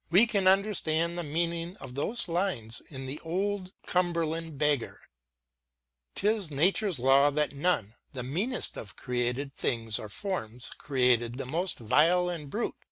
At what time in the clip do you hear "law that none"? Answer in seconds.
6.97-7.93